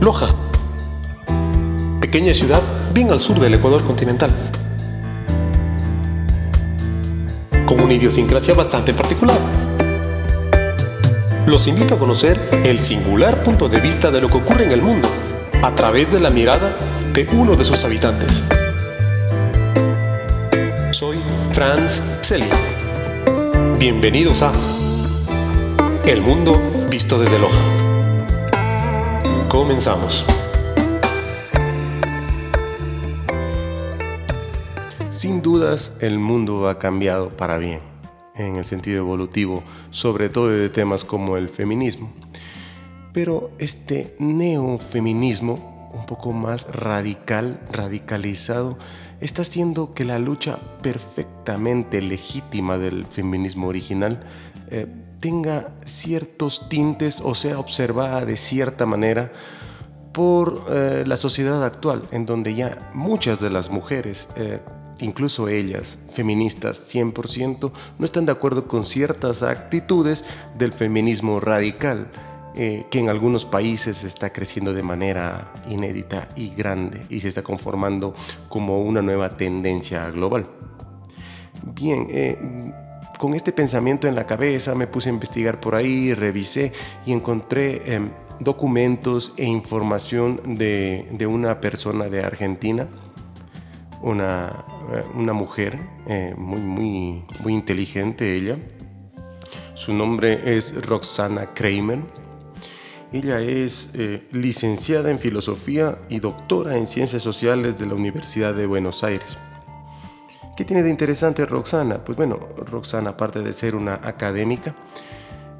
Loja, 0.00 0.28
pequeña 2.00 2.32
ciudad 2.32 2.62
bien 2.94 3.12
al 3.12 3.20
sur 3.20 3.38
del 3.38 3.52
Ecuador 3.52 3.84
continental, 3.84 4.30
con 7.66 7.80
una 7.80 7.92
idiosincrasia 7.92 8.54
bastante 8.54 8.94
particular. 8.94 9.36
Los 11.44 11.66
invito 11.66 11.96
a 11.96 11.98
conocer 11.98 12.40
el 12.64 12.78
singular 12.78 13.42
punto 13.42 13.68
de 13.68 13.78
vista 13.78 14.10
de 14.10 14.22
lo 14.22 14.28
que 14.28 14.38
ocurre 14.38 14.64
en 14.64 14.72
el 14.72 14.80
mundo 14.80 15.06
a 15.62 15.74
través 15.74 16.10
de 16.10 16.18
la 16.18 16.30
mirada 16.30 16.74
de 17.12 17.28
uno 17.32 17.54
de 17.54 17.66
sus 17.66 17.84
habitantes. 17.84 18.44
Soy 20.92 21.18
Franz 21.52 22.20
Selly. 22.22 22.48
Bienvenidos 23.78 24.40
a 24.40 24.52
El 26.06 26.22
Mundo 26.22 26.58
Visto 26.88 27.18
desde 27.18 27.38
Loja. 27.38 27.79
Comenzamos. 29.50 30.24
Sin 35.10 35.42
dudas, 35.42 35.96
el 35.98 36.20
mundo 36.20 36.68
ha 36.68 36.78
cambiado 36.78 37.36
para 37.36 37.58
bien, 37.58 37.80
en 38.36 38.54
el 38.54 38.64
sentido 38.64 38.98
evolutivo, 38.98 39.64
sobre 39.90 40.28
todo 40.28 40.50
de 40.50 40.68
temas 40.68 41.02
como 41.02 41.36
el 41.36 41.48
feminismo. 41.48 42.12
Pero 43.12 43.50
este 43.58 44.14
neofeminismo, 44.20 45.90
un 45.94 46.06
poco 46.06 46.32
más 46.32 46.72
radical, 46.72 47.60
radicalizado, 47.72 48.78
está 49.20 49.42
haciendo 49.42 49.94
que 49.94 50.04
la 50.04 50.20
lucha 50.20 50.60
perfectamente 50.80 52.00
legítima 52.00 52.78
del 52.78 53.04
feminismo 53.04 53.66
original 53.66 54.20
eh, 54.70 54.86
tenga 55.18 55.74
ciertos 55.84 56.68
tintes 56.68 57.20
o 57.22 57.34
sea 57.34 57.58
observada 57.58 58.24
de 58.24 58.36
cierta 58.36 58.86
manera 58.86 59.32
por 60.12 60.64
eh, 60.70 61.04
la 61.06 61.16
sociedad 61.16 61.64
actual, 61.64 62.06
en 62.12 62.24
donde 62.24 62.54
ya 62.54 62.90
muchas 62.94 63.40
de 63.40 63.50
las 63.50 63.70
mujeres, 63.70 64.28
eh, 64.36 64.60
incluso 65.00 65.48
ellas, 65.48 65.98
feministas 66.08 66.94
100%, 66.94 67.72
no 67.98 68.04
están 68.04 68.26
de 68.26 68.32
acuerdo 68.32 68.66
con 68.68 68.84
ciertas 68.84 69.42
actitudes 69.42 70.24
del 70.56 70.72
feminismo 70.72 71.40
radical, 71.40 72.10
que 72.52 72.98
en 72.98 73.08
algunos 73.08 73.46
países 73.46 74.02
está 74.02 74.32
creciendo 74.32 74.72
de 74.72 74.82
manera 74.82 75.52
inédita 75.70 76.28
y 76.34 76.52
grande 76.52 77.06
y 77.08 77.20
se 77.20 77.28
está 77.28 77.42
conformando 77.42 78.12
como 78.48 78.82
una 78.82 79.02
nueva 79.02 79.36
tendencia 79.36 80.10
global. 80.10 80.48
Bien, 81.62 82.08
con 83.20 83.34
este 83.34 83.52
pensamiento 83.52 84.08
en 84.08 84.14
la 84.14 84.24
cabeza 84.26 84.74
me 84.74 84.86
puse 84.86 85.10
a 85.10 85.12
investigar 85.12 85.60
por 85.60 85.74
ahí, 85.74 86.14
revisé 86.14 86.72
y 87.04 87.12
encontré 87.12 87.94
em, 87.94 88.12
documentos 88.40 89.34
e 89.36 89.44
información 89.44 90.40
de, 90.56 91.26
una 91.28 91.60
persona 91.60 92.08
de 92.08 92.24
Argentina, 92.24 92.88
una, 94.00 94.64
eh, 94.94 95.04
una 95.14 95.34
mujer 95.34 95.78
eh, 96.08 96.34
muy, 96.38 96.60
muy, 96.60 97.24
muy 97.42 97.52
inteligente 97.52 98.34
ella. 98.34 98.56
Su 99.74 99.92
nombre 99.92 100.56
es 100.56 100.86
Roxana 100.86 101.52
Kramer. 101.52 102.00
Ella 103.12 103.40
es 103.40 103.90
eh, 103.92 104.26
licenciada 104.32 105.10
en 105.10 105.18
filosofía 105.18 105.98
y 106.08 106.20
doctora 106.20 106.78
en 106.78 106.86
ciencias 106.86 107.22
sociales 107.22 107.78
de 107.78 107.84
la 107.84 107.96
Universidad 107.96 108.54
de 108.54 108.64
Buenos 108.64 109.04
Aires. 109.04 109.36
¿Qué 110.60 110.66
tiene 110.66 110.82
de 110.82 110.90
interesante 110.90 111.46
Roxana? 111.46 112.04
Pues 112.04 112.18
bueno, 112.18 112.38
Roxana, 112.66 113.08
aparte 113.08 113.40
de 113.40 113.50
ser 113.50 113.74
una 113.74 113.94
académica, 113.94 114.74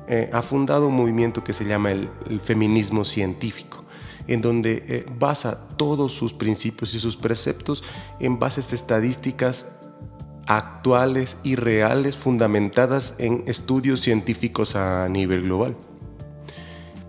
eh, 0.06 0.28
ha 0.30 0.42
fundado 0.42 0.88
un 0.88 0.94
movimiento 0.94 1.42
que 1.42 1.54
se 1.54 1.64
llama 1.64 1.90
el, 1.90 2.10
feminismo 2.38 3.02
científico, 3.04 3.82
en 4.26 4.42
donde 4.42 4.84
eh, 4.86 5.06
basa 5.18 5.68
todos 5.78 6.12
sus 6.12 6.34
principios 6.34 6.94
y 6.94 7.00
sus 7.00 7.16
preceptos 7.16 7.82
en 8.18 8.38
bases 8.38 8.74
estadísticas 8.74 9.68
actuales 10.46 11.38
y 11.44 11.56
reales 11.56 12.18
fundamentadas 12.18 13.14
en 13.16 13.44
estudios 13.46 14.00
científicos 14.02 14.76
a 14.76 15.08
nivel 15.08 15.44
global 15.44 15.76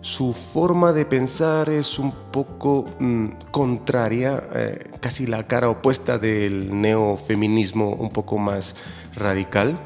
su 0.01 0.33
forma 0.33 0.93
de 0.93 1.05
pensar 1.05 1.69
es 1.69 1.99
un 1.99 2.11
poco 2.31 2.89
mm, 2.99 3.27
contraria, 3.51 4.41
eh, 4.53 4.91
casi 4.99 5.27
la 5.27 5.45
cara 5.45 5.69
opuesta 5.69 6.17
del 6.17 6.81
neofeminismo 6.81 7.89
un 7.93 8.09
poco 8.09 8.39
más 8.39 8.75
radical. 9.15 9.79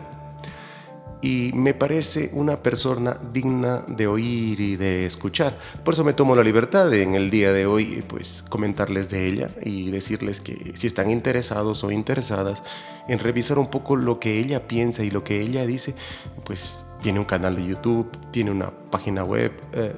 Y 1.25 1.53
me 1.55 1.73
parece 1.73 2.29
una 2.33 2.61
persona 2.61 3.19
digna 3.33 3.83
de 3.87 4.05
oír 4.05 4.61
y 4.61 4.75
de 4.75 5.07
escuchar. 5.07 5.57
Por 5.83 5.95
eso 5.95 6.03
me 6.03 6.13
tomo 6.13 6.35
la 6.35 6.43
libertad 6.43 6.93
en 6.93 7.15
el 7.15 7.31
día 7.31 7.51
de 7.51 7.65
hoy 7.65 8.03
pues 8.07 8.45
comentarles 8.47 9.09
de 9.09 9.25
ella 9.25 9.49
y 9.63 9.89
decirles 9.89 10.39
que 10.39 10.73
si 10.75 10.85
están 10.85 11.09
interesados 11.09 11.83
o 11.83 11.89
interesadas 11.89 12.61
en 13.07 13.17
revisar 13.17 13.57
un 13.57 13.71
poco 13.71 13.95
lo 13.95 14.19
que 14.19 14.37
ella 14.37 14.67
piensa 14.67 15.03
y 15.03 15.09
lo 15.09 15.23
que 15.23 15.41
ella 15.41 15.65
dice, 15.65 15.95
pues 16.45 16.85
tiene 17.01 17.17
un 17.17 17.25
canal 17.25 17.55
de 17.55 17.65
YouTube, 17.65 18.07
tiene 18.29 18.51
una 18.51 18.69
página 18.91 19.23
web, 19.23 19.51
eh, 19.73 19.95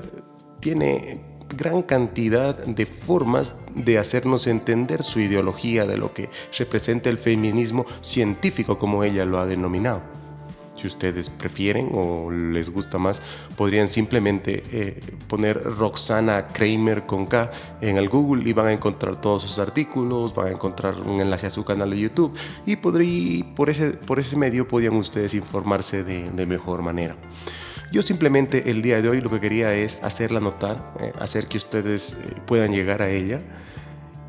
tiene 0.61 1.25
gran 1.49 1.81
cantidad 1.81 2.55
de 2.55 2.85
formas 2.85 3.57
de 3.75 3.97
hacernos 3.97 4.47
entender 4.47 5.03
su 5.03 5.19
ideología 5.19 5.85
de 5.85 5.97
lo 5.97 6.13
que 6.13 6.29
representa 6.57 7.09
el 7.09 7.17
feminismo 7.17 7.85
científico, 7.99 8.79
como 8.79 9.03
ella 9.03 9.25
lo 9.25 9.39
ha 9.39 9.45
denominado. 9.45 10.03
Si 10.77 10.85
ustedes 10.85 11.29
prefieren 11.29 11.89
o 11.93 12.31
les 12.31 12.69
gusta 12.69 12.99
más, 12.99 13.21
podrían 13.55 13.87
simplemente 13.87 14.63
eh, 14.71 14.99
poner 15.27 15.61
Roxana 15.61 16.49
Kramer 16.49 17.07
con 17.07 17.25
K 17.25 17.49
en 17.81 17.97
el 17.97 18.09
Google 18.09 18.47
y 18.47 18.53
van 18.53 18.67
a 18.67 18.73
encontrar 18.73 19.19
todos 19.19 19.41
sus 19.41 19.57
artículos, 19.57 20.35
van 20.35 20.47
a 20.47 20.51
encontrar 20.51 20.99
un 21.01 21.19
enlace 21.19 21.47
a 21.47 21.49
su 21.49 21.65
canal 21.65 21.89
de 21.89 21.99
YouTube 21.99 22.37
y 22.65 22.75
podría, 22.75 23.43
por, 23.55 23.71
ese, 23.71 23.91
por 23.91 24.19
ese 24.19 24.37
medio 24.37 24.67
podrían 24.67 24.93
ustedes 24.95 25.33
informarse 25.33 26.03
de, 26.03 26.45
mejor 26.45 26.81
manera. 26.81 27.17
Yo 27.91 28.01
simplemente 28.01 28.69
el 28.69 28.81
día 28.81 29.01
de 29.01 29.09
hoy 29.09 29.19
lo 29.19 29.31
que 29.31 29.39
quería 29.39 29.73
es 29.73 30.03
hacerla 30.03 30.39
notar, 30.39 30.93
eh, 30.99 31.11
hacer 31.19 31.47
que 31.47 31.57
ustedes 31.57 32.13
eh, 32.13 32.35
puedan 32.45 32.71
llegar 32.71 33.01
a 33.01 33.09
ella 33.09 33.41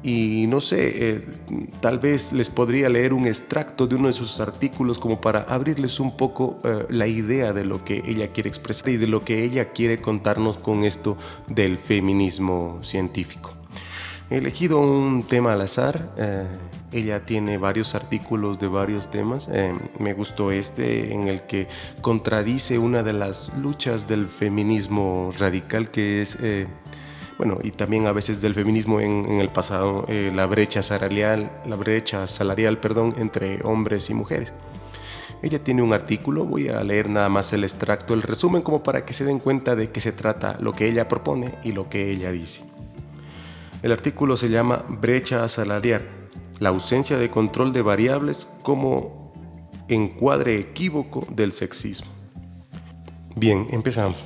y 0.03 0.47
no 0.47 0.61
sé, 0.61 1.11
eh, 1.11 1.25
tal 1.81 1.99
vez 1.99 2.33
les 2.33 2.51
podría 2.51 2.89
leer 2.89 3.13
un 3.13 3.27
extracto 3.27 3.87
de 3.87 3.97
uno 3.97 4.09
de 4.09 4.15
sus 4.15 4.39
artículos 4.41 4.99
como 4.99 5.21
para 5.21 5.41
abrirles 5.43 5.99
un 5.99 6.17
poco 6.17 6.59
eh, 6.63 6.87
la 6.89 7.09
idea 7.09 7.53
de 7.53 7.65
lo 7.65 7.85
que 7.85 8.03
ella 8.07 8.29
quiere 8.29 8.49
expresar 8.49 8.91
y 8.91 8.97
de 8.97 9.09
lo 9.09 9.25
que 9.25 9.45
ella 9.45 9.73
quiere 9.73 10.01
contarnos 10.01 10.59
con 10.59 10.85
esto 10.85 11.17
del 11.49 11.79
feminismo 11.79 12.79
científico. 12.81 13.55
He 14.31 14.37
elegido 14.37 14.81
un 14.81 15.25
tema 15.25 15.55
al 15.55 15.63
azar. 15.63 16.13
Eh, 16.17 16.47
ella 16.93 17.27
tiene 17.27 17.59
varios 17.59 17.95
artículos 17.95 18.59
de 18.59 18.69
varios 18.69 19.11
temas. 19.11 19.51
me 19.99 20.15
gustó 20.15 20.53
este 20.53 21.13
en 21.13 21.29
el 21.29 21.43
que 21.43 21.69
contradice 22.01 22.79
una 22.79 23.03
de 23.03 23.13
las 23.13 23.53
luchas 23.59 24.09
del 24.09 24.27
feminismo 24.27 25.31
radical 25.39 25.91
que 25.91 26.23
es 26.23 26.39
bueno, 27.39 27.59
y 27.63 27.71
también 27.71 28.07
a 28.07 28.13
veces 28.13 28.41
del 28.41 28.53
feminismo 28.53 29.01
en, 29.01 29.25
el 29.41 29.49
pasado, 29.49 30.05
eh, 30.09 30.33
la 30.35 30.47
brecha 30.47 30.83
salarial, 30.83 31.53
la 31.67 31.77
brecha 31.77 32.27
salarial, 32.27 32.81
perdón, 32.81 33.15
entre 33.17 33.61
hombres 33.63 34.11
y 34.11 34.15
mujeres. 34.15 34.53
Ella 35.41 35.63
tiene 35.63 35.83
un 35.83 35.93
artículo, 35.93 36.45
voy 36.45 36.69
a 36.69 36.83
leer 36.83 37.09
nada 37.09 37.29
más 37.29 37.53
el 37.53 37.63
extracto, 37.63 38.13
el 38.13 38.23
resumen 38.23 38.61
como 38.61 38.83
para 38.83 39.05
que 39.05 39.15
se 39.15 39.25
den 39.25 39.39
cuenta 39.39 39.77
de 39.77 39.91
qué 39.91 40.01
se 40.01 40.11
trata 40.11 40.57
lo 40.61 40.73
que 40.73 40.89
ella 40.89 41.07
propone 41.07 41.55
y 41.63 41.71
lo 41.71 41.89
que 41.89 42.11
ella 42.11 42.33
dice. 42.33 42.65
El 43.83 43.93
artículo 43.93 44.37
se 44.37 44.49
llama 44.49 44.85
Brecha 44.89 45.49
salarial, 45.49 46.09
la 46.59 46.71
ausencia 46.71 47.19
de 47.19 47.31
control 47.31 47.73
de 47.73 47.83
variables 47.83 48.49
como 48.65 49.33
encuadre 49.89 50.59
equívoco 50.59 51.25
del 51.33 51.53
sexismo. 51.53 52.11
Bien, 53.37 53.69
empezamos. 53.71 54.25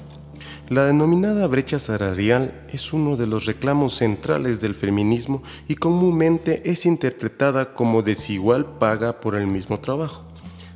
La 0.69 0.87
denominada 0.87 1.47
brecha 1.47 1.79
salarial 1.79 2.65
es 2.71 2.93
uno 2.93 3.17
de 3.17 3.27
los 3.27 3.47
reclamos 3.47 3.95
centrales 3.95 4.61
del 4.61 4.75
feminismo 4.75 5.43
y 5.69 5.75
comúnmente 5.75 6.71
es 6.71 6.87
interpretada 6.87 7.75
como 7.75 8.03
desigual 8.03 8.79
paga 8.79 9.21
por 9.21 9.35
el 9.35 9.47
mismo 9.47 9.77
trabajo. 9.77 10.25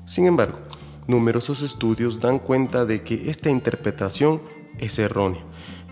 Sin 0.05 0.27
embargo, 0.27 0.59
numerosos 1.07 1.63
estudios 1.63 2.21
dan 2.21 2.39
cuenta 2.39 2.85
de 2.85 3.03
que 3.03 3.31
esta 3.31 3.49
interpretación 3.49 4.43
es 4.79 4.99
errónea, 4.99 5.45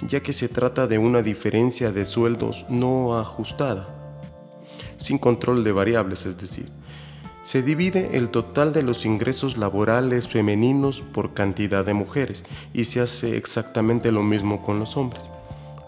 ya 0.06 0.20
que 0.20 0.32
se 0.32 0.48
trata 0.48 0.86
de 0.86 0.98
una 0.98 1.22
diferencia 1.22 1.90
de 1.92 2.04
sueldos 2.04 2.66
no 2.68 3.18
ajustada, 3.18 3.88
sin 4.96 5.18
control 5.18 5.64
de 5.64 5.72
variables, 5.72 6.26
es 6.26 6.36
decir, 6.36 6.70
se 7.44 7.62
divide 7.62 8.16
el 8.16 8.30
total 8.30 8.72
de 8.72 8.82
los 8.82 9.04
ingresos 9.04 9.58
laborales 9.58 10.28
femeninos 10.28 11.02
por 11.02 11.34
cantidad 11.34 11.84
de 11.84 11.92
mujeres 11.92 12.42
y 12.72 12.84
se 12.84 13.02
hace 13.02 13.36
exactamente 13.36 14.10
lo 14.10 14.22
mismo 14.22 14.62
con 14.62 14.78
los 14.78 14.96
hombres. 14.96 15.30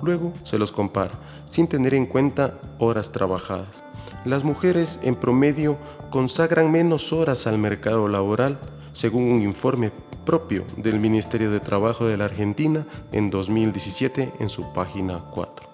Luego 0.03 0.35
se 0.43 0.59
los 0.59 0.71
compara, 0.71 1.19
sin 1.47 1.67
tener 1.67 1.95
en 1.95 2.05
cuenta 2.05 2.61
horas 2.79 3.11
trabajadas. 3.11 3.85
Las 4.27 4.45
mujeres 4.45 5.01
en 5.03 5.15
promedio 5.15 5.79
consagran 6.11 6.71
menos 6.71 7.15
horas 7.15 7.47
al 7.47 7.57
mercado 7.57 8.07
laboral, 8.07 8.61
según 8.93 9.23
un 9.25 9.41
informe 9.41 9.93
propio 10.27 10.67
del 10.77 11.01
Ministerio 11.01 11.51
de 11.51 11.61
Trabajo 11.61 12.05
de 12.05 12.19
la 12.19 12.27
Argentina 12.27 12.87
en 13.13 13.31
2017 13.31 14.35
en 14.41 14.51
su 14.51 14.75
página 14.75 15.25
4. 15.31 15.67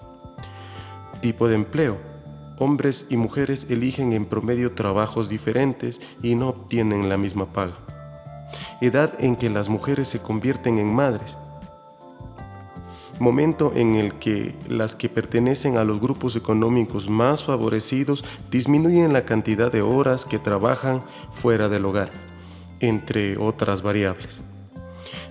tipo 1.20 1.48
de 1.48 1.56
empleo. 1.56 2.11
Hombres 2.58 3.06
y 3.10 3.16
mujeres 3.16 3.66
eligen 3.70 4.12
en 4.12 4.26
promedio 4.26 4.72
trabajos 4.72 5.28
diferentes 5.28 6.00
y 6.22 6.34
no 6.34 6.48
obtienen 6.48 7.08
la 7.08 7.16
misma 7.16 7.52
paga. 7.52 7.74
Edad 8.80 9.12
en 9.18 9.36
que 9.36 9.50
las 9.50 9.68
mujeres 9.68 10.08
se 10.08 10.20
convierten 10.20 10.78
en 10.78 10.94
madres 10.94 11.36
momento 13.22 13.72
en 13.74 13.94
el 13.94 14.14
que 14.14 14.54
las 14.68 14.96
que 14.96 15.08
pertenecen 15.08 15.76
a 15.76 15.84
los 15.84 16.00
grupos 16.00 16.34
económicos 16.34 17.08
más 17.08 17.44
favorecidos 17.44 18.24
disminuyen 18.50 19.12
la 19.12 19.24
cantidad 19.24 19.70
de 19.70 19.80
horas 19.80 20.26
que 20.26 20.40
trabajan 20.40 21.02
fuera 21.30 21.68
del 21.68 21.84
hogar, 21.84 22.10
entre 22.80 23.36
otras 23.38 23.82
variables. 23.82 24.40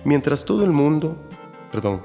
Mientras 0.04 0.46
todo 0.46 0.64
el 0.64 0.72
mundo, 0.72 1.16
perdón, 1.70 2.00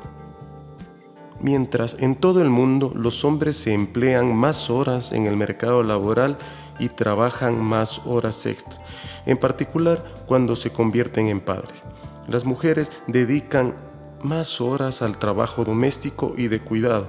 mientras 1.41 1.97
en 1.99 2.15
todo 2.15 2.41
el 2.41 2.49
mundo 2.49 2.91
los 2.95 3.25
hombres 3.25 3.55
se 3.55 3.73
emplean 3.73 4.35
más 4.35 4.69
horas 4.69 5.11
en 5.11 5.25
el 5.25 5.37
mercado 5.37 5.83
laboral 5.83 6.37
y 6.79 6.89
trabajan 6.89 7.61
más 7.61 8.01
horas 8.05 8.45
extra, 8.45 8.81
en 9.25 9.37
particular 9.37 10.03
cuando 10.25 10.55
se 10.55 10.71
convierten 10.71 11.27
en 11.27 11.39
padres. 11.41 11.83
Las 12.27 12.45
mujeres 12.45 12.91
dedican 13.07 13.75
más 14.23 14.61
horas 14.61 15.01
al 15.01 15.17
trabajo 15.17 15.63
doméstico 15.63 16.33
y 16.37 16.47
de 16.47 16.59
cuidado, 16.59 17.07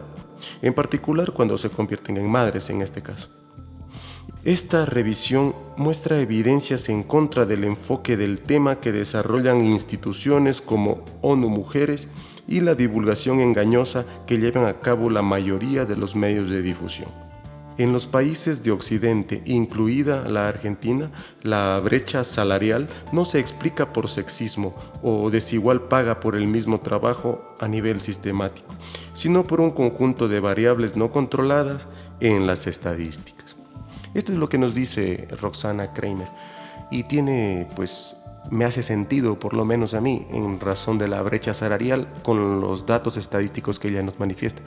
en 0.62 0.74
particular 0.74 1.32
cuando 1.32 1.58
se 1.58 1.70
convierten 1.70 2.16
en 2.16 2.30
madres 2.30 2.70
en 2.70 2.82
este 2.82 3.02
caso. 3.02 3.30
Esta 4.44 4.86
revisión 4.86 5.54
muestra 5.76 6.20
evidencias 6.20 6.88
en 6.88 7.02
contra 7.02 7.44
del 7.44 7.64
enfoque 7.64 8.16
del 8.16 8.40
tema 8.40 8.78
que 8.80 8.92
desarrollan 8.92 9.60
instituciones 9.60 10.60
como 10.60 11.02
ONU 11.22 11.48
Mujeres 11.50 12.08
y 12.48 12.60
la 12.60 12.74
divulgación 12.74 13.40
engañosa 13.40 14.04
que 14.26 14.38
llevan 14.38 14.64
a 14.64 14.80
cabo 14.80 15.10
la 15.10 15.22
mayoría 15.22 15.84
de 15.84 15.96
los 15.96 16.16
medios 16.16 16.48
de 16.48 16.62
difusión. 16.62 17.10
En 17.76 17.92
los 17.92 18.08
países 18.08 18.64
de 18.64 18.72
Occidente, 18.72 19.40
incluida 19.44 20.28
la 20.28 20.48
Argentina, 20.48 21.12
la 21.44 21.78
brecha 21.78 22.24
salarial 22.24 22.88
no 23.12 23.24
se 23.24 23.38
explica 23.38 23.92
por 23.92 24.08
sexismo 24.08 24.74
o 25.00 25.30
desigual 25.30 25.82
paga 25.82 26.18
por 26.18 26.34
el 26.34 26.48
mismo 26.48 26.78
trabajo 26.78 27.54
a 27.60 27.68
nivel 27.68 28.00
sistemático, 28.00 28.74
sino 29.12 29.46
por 29.46 29.60
un 29.60 29.70
conjunto 29.70 30.26
de 30.26 30.40
variables 30.40 30.96
no 30.96 31.12
controladas 31.12 31.88
en 32.18 32.48
las 32.48 32.66
estadísticas. 32.66 33.56
Esto 34.12 34.32
es 34.32 34.38
lo 34.38 34.48
que 34.48 34.58
nos 34.58 34.74
dice 34.74 35.28
Roxana 35.40 35.92
Kramer 35.92 36.28
y 36.90 37.04
tiene 37.04 37.68
pues 37.76 38.16
me 38.50 38.64
hace 38.64 38.82
sentido, 38.82 39.38
por 39.38 39.54
lo 39.54 39.64
menos 39.64 39.94
a 39.94 40.00
mí, 40.00 40.26
en 40.30 40.60
razón 40.60 40.98
de 40.98 41.08
la 41.08 41.22
brecha 41.22 41.54
salarial 41.54 42.08
con 42.22 42.60
los 42.60 42.86
datos 42.86 43.16
estadísticos 43.16 43.78
que 43.78 43.88
ella 43.88 44.02
nos 44.02 44.18
manifiesta. 44.18 44.62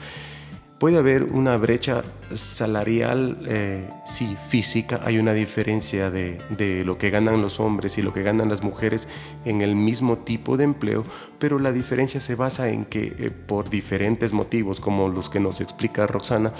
Puede 0.82 0.98
haber 0.98 1.22
una 1.22 1.56
brecha 1.58 2.02
salarial, 2.32 3.38
eh, 3.46 3.88
sí, 4.04 4.36
física, 4.36 5.00
hay 5.04 5.18
una 5.18 5.32
diferencia 5.32 6.10
de, 6.10 6.82
lo 6.84 6.98
que 6.98 7.10
ganan 7.10 7.40
los 7.40 7.60
hombres 7.60 7.98
y 7.98 8.02
lo 8.02 8.12
que 8.12 8.24
ganan 8.24 8.48
las 8.48 8.64
mujeres 8.64 9.06
en 9.44 9.60
el 9.60 9.76
mismo 9.76 10.18
tipo 10.18 10.56
de 10.56 10.64
empleo, 10.64 11.04
pero 11.38 11.60
la 11.60 11.70
diferencia 11.70 12.20
se 12.20 12.34
basa 12.34 12.68
en 12.68 12.84
que 12.84 13.14
eh, 13.16 13.30
por 13.30 13.70
diferentes 13.70 14.32
motivos, 14.32 14.80
como 14.80 15.08
los 15.08 15.30
que 15.30 15.38
nos 15.38 15.60
explica 15.60 16.08
Roxana, 16.08 16.52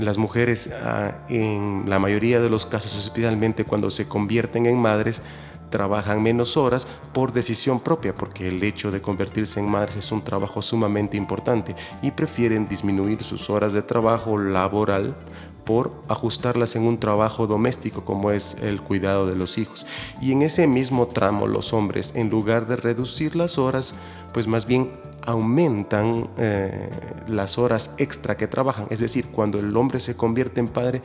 las 0.00 0.18
mujeres 0.18 0.72
ah, 0.82 1.18
en 1.28 1.84
la 1.86 2.00
mayoría 2.00 2.40
de 2.40 2.50
los 2.50 2.66
casos, 2.66 2.98
especialmente 2.98 3.64
cuando 3.64 3.88
se 3.90 4.08
convierten 4.08 4.66
en 4.66 4.78
madres, 4.78 5.22
trabajan 5.70 6.22
menos 6.22 6.56
horas 6.56 6.86
por 7.12 7.32
decisión 7.32 7.80
propia, 7.80 8.14
porque 8.14 8.48
el 8.48 8.62
hecho 8.62 8.90
de 8.90 9.00
convertirse 9.00 9.60
en 9.60 9.70
madres 9.70 9.96
es 9.96 10.12
un 10.12 10.22
trabajo 10.22 10.60
sumamente 10.60 11.16
importante 11.16 11.74
y 12.02 12.10
prefieren 12.10 12.68
disminuir 12.68 13.22
sus 13.22 13.48
horas 13.48 13.72
de 13.72 13.82
trabajo 13.82 14.36
laboral 14.36 15.16
por 15.64 15.92
ajustarlas 16.08 16.74
en 16.76 16.82
un 16.82 16.98
trabajo 16.98 17.46
doméstico 17.46 18.04
como 18.04 18.32
es 18.32 18.56
el 18.60 18.80
cuidado 18.80 19.26
de 19.26 19.36
los 19.36 19.56
hijos. 19.56 19.86
Y 20.20 20.32
en 20.32 20.42
ese 20.42 20.66
mismo 20.66 21.06
tramo 21.06 21.46
los 21.46 21.72
hombres, 21.72 22.14
en 22.16 22.28
lugar 22.28 22.66
de 22.66 22.76
reducir 22.76 23.36
las 23.36 23.58
horas, 23.58 23.94
pues 24.32 24.46
más 24.46 24.66
bien 24.66 24.90
aumentan 25.26 26.28
eh, 26.38 26.90
las 27.28 27.58
horas 27.58 27.94
extra 27.98 28.36
que 28.36 28.48
trabajan. 28.48 28.86
Es 28.90 29.00
decir, 29.00 29.26
cuando 29.26 29.58
el 29.58 29.76
hombre 29.76 30.00
se 30.00 30.16
convierte 30.16 30.60
en 30.60 30.68
padre, 30.68 31.02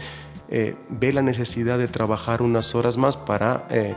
eh, 0.50 0.76
ve 0.90 1.14
la 1.14 1.22
necesidad 1.22 1.78
de 1.78 1.88
trabajar 1.88 2.42
unas 2.42 2.76
horas 2.76 2.98
más 2.98 3.18
para 3.18 3.68
eh, 3.70 3.96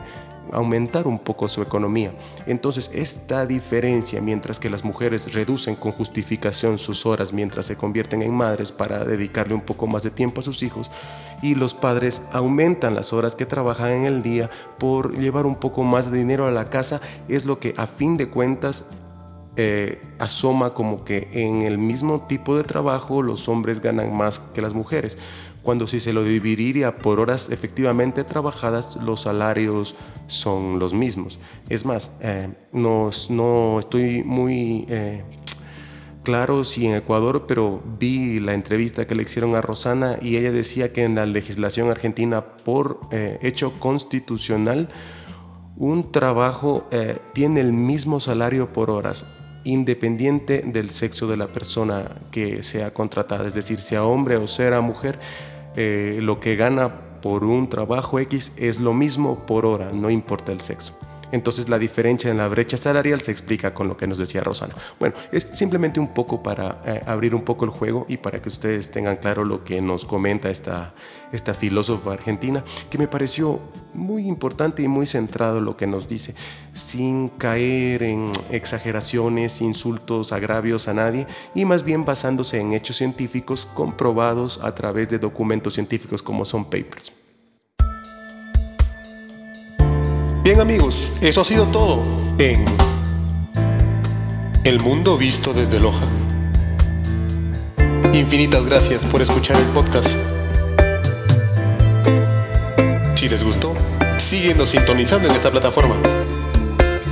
aumentar 0.51 1.07
un 1.07 1.19
poco 1.19 1.47
su 1.47 1.61
economía. 1.61 2.13
Entonces, 2.47 2.89
esta 2.93 3.45
diferencia, 3.45 4.21
mientras 4.21 4.59
que 4.59 4.69
las 4.69 4.83
mujeres 4.83 5.33
reducen 5.33 5.75
con 5.75 5.91
justificación 5.91 6.77
sus 6.77 7.05
horas 7.05 7.33
mientras 7.33 7.65
se 7.65 7.75
convierten 7.75 8.21
en 8.21 8.33
madres 8.33 8.71
para 8.71 9.03
dedicarle 9.03 9.53
un 9.53 9.61
poco 9.61 9.87
más 9.87 10.03
de 10.03 10.11
tiempo 10.11 10.41
a 10.41 10.43
sus 10.43 10.63
hijos, 10.63 10.91
y 11.41 11.55
los 11.55 11.73
padres 11.73 12.23
aumentan 12.33 12.95
las 12.95 13.13
horas 13.13 13.35
que 13.35 13.45
trabajan 13.45 13.91
en 13.91 14.05
el 14.05 14.21
día 14.21 14.49
por 14.77 15.17
llevar 15.17 15.45
un 15.45 15.55
poco 15.55 15.83
más 15.83 16.11
de 16.11 16.17
dinero 16.17 16.47
a 16.47 16.51
la 16.51 16.69
casa, 16.69 17.01
es 17.27 17.45
lo 17.45 17.59
que 17.59 17.73
a 17.77 17.87
fin 17.87 18.17
de 18.17 18.29
cuentas 18.29 18.85
eh, 19.55 20.01
asoma 20.19 20.73
como 20.73 21.03
que 21.03 21.27
en 21.33 21.63
el 21.63 21.77
mismo 21.77 22.21
tipo 22.27 22.55
de 22.55 22.63
trabajo 22.63 23.23
los 23.23 23.49
hombres 23.49 23.81
ganan 23.81 24.15
más 24.15 24.39
que 24.39 24.61
las 24.61 24.73
mujeres 24.73 25.17
cuando 25.63 25.87
si 25.87 25.99
se 25.99 26.13
lo 26.13 26.23
dividiría 26.23 26.95
por 26.95 27.19
horas 27.19 27.49
efectivamente 27.49 28.23
trabajadas, 28.23 28.97
los 29.03 29.21
salarios 29.21 29.95
son 30.27 30.79
los 30.79 30.93
mismos. 30.93 31.39
Es 31.69 31.85
más, 31.85 32.17
eh, 32.21 32.49
no, 32.71 33.09
no, 33.29 33.79
estoy 33.79 34.23
muy 34.23 34.85
eh, 34.89 35.23
claro 36.23 36.63
si 36.63 36.87
en 36.87 36.95
Ecuador, 36.95 37.45
pero 37.47 37.83
vi 37.99 38.39
la 38.39 38.53
entrevista 38.53 39.05
que 39.05 39.15
le 39.15 39.23
hicieron 39.23 39.55
a 39.55 39.61
Rosana 39.61 40.17
y 40.21 40.37
ella 40.37 40.51
decía 40.51 40.93
que 40.93 41.03
en 41.03 41.15
la 41.15 41.25
legislación 41.25 41.89
argentina, 41.89 42.45
por 42.63 43.01
eh, 43.11 43.37
hecho 43.41 43.73
constitucional, 43.79 44.89
un 45.75 46.11
trabajo 46.11 46.89
tiene 47.33 47.61
el 47.61 47.71
mismo 47.71 48.19
salario 48.19 48.73
por 48.73 48.89
horas 48.89 49.27
independiente 49.63 50.63
del 50.65 50.89
sexo 50.89 51.27
de 51.27 51.37
la 51.37 51.47
persona 51.47 52.05
que 52.31 52.63
sea 52.63 52.93
contratada, 52.93 53.47
es 53.47 53.53
decir, 53.53 53.79
sea 53.79 54.03
hombre 54.03 54.37
o 54.37 54.47
sea 54.47 54.81
mujer, 54.81 55.19
eh, 55.75 56.19
lo 56.21 56.39
que 56.39 56.55
gana 56.55 57.21
por 57.21 57.43
un 57.43 57.69
trabajo 57.69 58.19
X 58.19 58.53
es 58.57 58.79
lo 58.79 58.93
mismo 58.93 59.45
por 59.45 59.65
hora, 59.65 59.91
no 59.93 60.09
importa 60.09 60.51
el 60.51 60.61
sexo. 60.61 60.98
Entonces 61.31 61.69
la 61.69 61.79
diferencia 61.79 62.31
en 62.31 62.37
la 62.37 62.47
brecha 62.47 62.77
salarial 62.77 63.21
se 63.21 63.31
explica 63.31 63.73
con 63.73 63.87
lo 63.87 63.97
que 63.97 64.07
nos 64.07 64.17
decía 64.17 64.41
Rosana. 64.41 64.73
Bueno, 64.99 65.15
es 65.31 65.47
simplemente 65.51 65.99
un 65.99 66.13
poco 66.13 66.43
para 66.43 66.81
eh, 66.85 67.01
abrir 67.05 67.35
un 67.35 67.43
poco 67.43 67.65
el 67.65 67.71
juego 67.71 68.05
y 68.07 68.17
para 68.17 68.41
que 68.41 68.49
ustedes 68.49 68.91
tengan 68.91 69.17
claro 69.17 69.45
lo 69.45 69.63
que 69.63 69.81
nos 69.81 70.05
comenta 70.05 70.49
esta, 70.49 70.93
esta 71.31 71.53
filósofa 71.53 72.13
argentina, 72.13 72.63
que 72.89 72.97
me 72.97 73.07
pareció 73.07 73.59
muy 73.93 74.27
importante 74.27 74.81
y 74.81 74.87
muy 74.87 75.05
centrado 75.05 75.61
lo 75.61 75.75
que 75.75 75.87
nos 75.87 76.07
dice, 76.07 76.35
sin 76.73 77.29
caer 77.29 78.03
en 78.03 78.31
exageraciones, 78.51 79.61
insultos, 79.61 80.31
agravios 80.31 80.87
a 80.87 80.93
nadie 80.93 81.27
y 81.55 81.65
más 81.65 81.83
bien 81.83 82.05
basándose 82.05 82.59
en 82.59 82.73
hechos 82.73 82.97
científicos 82.97 83.67
comprobados 83.73 84.59
a 84.63 84.73
través 84.75 85.09
de 85.09 85.19
documentos 85.19 85.73
científicos 85.73 86.21
como 86.21 86.45
son 86.45 86.65
papers. 86.65 87.18
Bien 90.43 90.61
amigos, 90.61 91.11
eso 91.21 91.41
ha 91.41 91.43
sido 91.43 91.67
todo 91.67 92.01
en 92.37 92.63
El 94.63 94.79
Mundo 94.79 95.17
Visto 95.17 95.53
desde 95.53 95.81
Loja. 95.81 96.05
Infinitas 98.13 98.65
gracias 98.65 99.05
por 99.05 99.21
escuchar 99.21 99.57
el 99.57 99.67
podcast. 99.67 100.17
Si 103.15 103.27
les 103.27 103.43
gustó, 103.43 103.73
síguenos 104.17 104.69
sintonizando 104.69 105.27
en 105.27 105.35
esta 105.35 105.51
plataforma. 105.51 105.95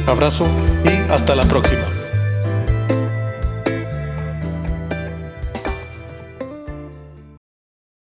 Abrazo 0.08 0.48
y 0.86 1.12
hasta 1.12 1.36
la 1.36 1.44
próxima. 1.44 1.97